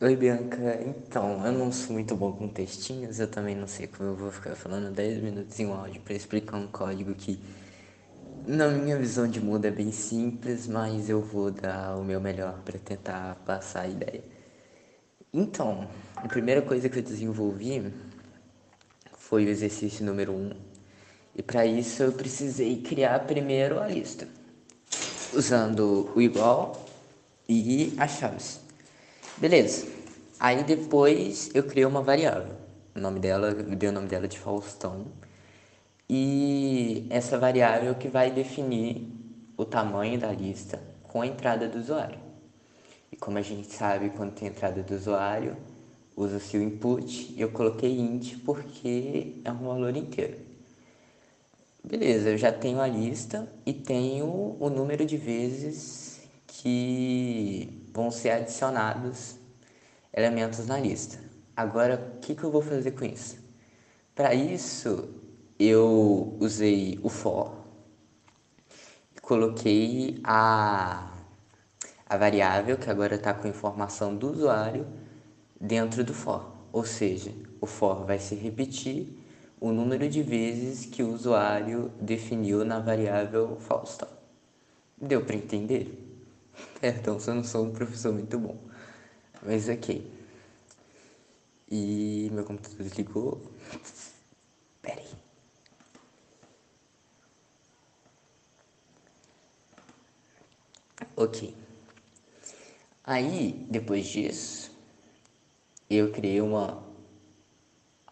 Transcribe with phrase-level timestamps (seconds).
[0.00, 0.80] Oi, Bianca.
[0.86, 4.30] Então, eu não sou muito bom com textinhos, eu também não sei como eu vou
[4.30, 7.36] ficar falando 10 minutos em um áudio para explicar um código que,
[8.46, 12.60] na minha visão de mundo, é bem simples, mas eu vou dar o meu melhor
[12.64, 14.22] para tentar passar a ideia.
[15.34, 17.92] Então, a primeira coisa que eu desenvolvi
[19.16, 20.52] foi o exercício número 1, um,
[21.34, 24.28] e para isso eu precisei criar primeiro a lista,
[25.34, 26.86] usando o igual
[27.48, 28.67] e as chaves.
[29.40, 29.86] Beleza.
[30.40, 32.56] Aí depois eu criei uma variável.
[32.92, 35.06] O nome dela, eu dei o nome dela de Faustão.
[36.10, 39.06] E essa variável que vai definir
[39.56, 42.18] o tamanho da lista com a entrada do usuário.
[43.12, 45.56] E como a gente sabe, quando tem entrada do usuário,
[46.16, 50.36] usa-se o input e eu coloquei int porque é um valor inteiro.
[51.84, 56.08] Beleza, eu já tenho a lista e tenho o número de vezes
[56.48, 57.47] que
[57.98, 59.34] vão ser adicionados
[60.14, 61.18] elementos na lista.
[61.56, 63.36] Agora, o que, que eu vou fazer com isso?
[64.14, 65.08] Para isso,
[65.58, 67.56] eu usei o for,
[69.20, 71.12] coloquei a,
[72.08, 74.86] a variável, que agora está com informação do usuário,
[75.60, 76.52] dentro do for.
[76.72, 79.18] Ou seja, o for vai se repetir
[79.60, 84.08] o número de vezes que o usuário definiu na variável Faustão.
[84.96, 86.07] Deu para entender?
[86.80, 88.58] Perdão se eu não sou um professor muito bom.
[89.42, 90.10] Mas ok.
[91.70, 93.40] E meu computador desligou.
[94.82, 95.08] Pera aí.
[101.16, 101.54] Ok.
[103.04, 104.70] Aí, depois disso,
[105.90, 106.82] eu criei uma.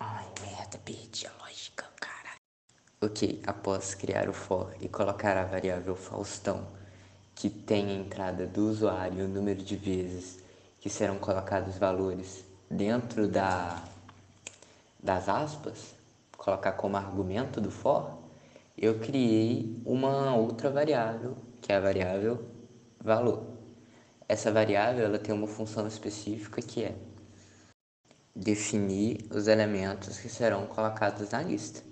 [0.00, 2.34] Ai, merda, perdi a lógica, cara.
[3.00, 6.66] Ok, após criar o for e colocar a variável Faustão
[7.36, 10.38] que tem a entrada do usuário e o número de vezes
[10.80, 13.84] que serão colocados valores dentro da,
[14.98, 15.94] das aspas,
[16.36, 18.18] colocar como argumento do for,
[18.76, 22.42] eu criei uma outra variável, que é a variável
[22.98, 23.46] valor.
[24.28, 26.94] Essa variável ela tem uma função específica que é
[28.34, 31.82] definir os elementos que serão colocados na lista.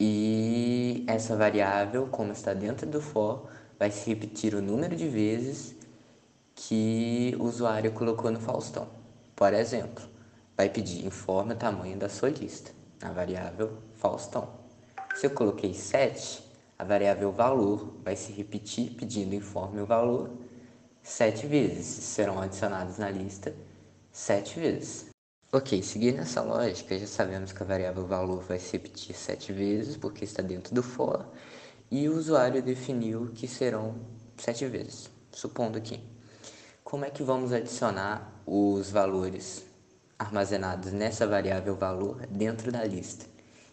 [0.00, 3.48] E essa variável, como está dentro do for,
[3.78, 5.74] vai se repetir o número de vezes
[6.54, 8.88] que o usuário colocou no Faustão.
[9.36, 10.04] Por exemplo,
[10.56, 14.48] vai pedir informe o tamanho da sua lista, na variável Faustão.
[15.14, 16.42] Se eu coloquei 7,
[16.78, 20.30] a variável valor vai se repetir pedindo informe o valor
[21.02, 21.86] 7 vezes.
[21.86, 23.54] Serão adicionados na lista
[24.10, 25.06] 7 vezes.
[25.50, 29.96] Ok, seguindo essa lógica, já sabemos que a variável valor vai se repetir 7 vezes,
[29.96, 31.24] porque está dentro do for,
[31.90, 33.94] e o usuário definiu que serão
[34.36, 36.00] sete vezes, supondo aqui.
[36.84, 39.64] Como é que vamos adicionar os valores
[40.18, 43.26] armazenados nessa variável valor dentro da lista?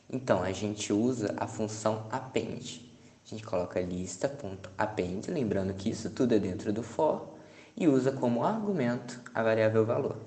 [0.10, 2.94] Então, a gente usa a função append.
[3.26, 7.36] A gente coloca lista.append, lembrando que isso tudo é dentro do for,
[7.76, 10.18] e usa como argumento a variável valor.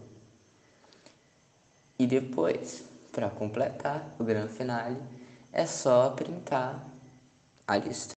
[1.98, 5.00] E depois, para completar o grande finale,
[5.52, 6.84] é só printar
[7.68, 8.06] a lista.